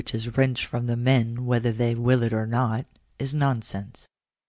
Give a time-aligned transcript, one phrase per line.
[0.03, 2.87] 209 wrenched from men whether they will or not,
[3.19, 4.07] is nonsense.